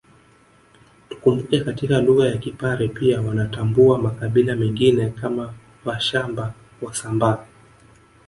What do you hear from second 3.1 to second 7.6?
wanatambua makabila mengine kama Vashamba Wasambaa